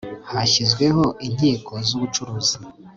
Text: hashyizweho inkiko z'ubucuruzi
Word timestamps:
hashyizweho 0.31 1.03
inkiko 1.27 1.73
z'ubucuruzi 1.87 2.57